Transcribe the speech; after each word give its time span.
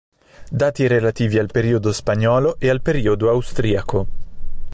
Dati 0.49 0.87
relativi 0.87 1.37
al 1.37 1.45
periodo 1.51 1.93
spagnolo 1.93 2.55
e 2.57 2.69
al 2.71 2.81
periodo 2.81 3.29
austriaco. 3.29 4.07